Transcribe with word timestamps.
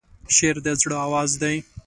شعر 0.35 0.57
د 0.65 0.67
زړه 0.81 0.95
آواز 1.07 1.31
دی. 1.41 1.55